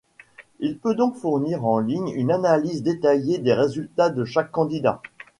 [0.59, 4.99] Il peut donc fournir en ligne une analyse détaillée des résultats de chaque candidat.